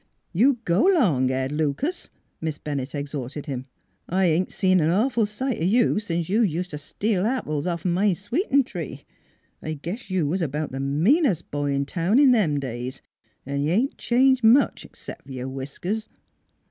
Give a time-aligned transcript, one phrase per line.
[0.41, 2.09] "You go 'long, Ed Lucas!"
[2.41, 3.67] Miss Bennett ex horted him."
[4.09, 7.93] I ain't seen an awful sight o' you sence you ust t' steal apples offen
[7.93, 9.05] my sweeting tree.
[9.61, 13.03] I guess you was about th' meanest boy in town in them days,
[13.45, 16.09] an' you ain't changed much, 'xcept ycr whiskers."